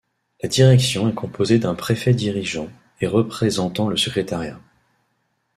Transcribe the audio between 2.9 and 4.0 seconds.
et représentant le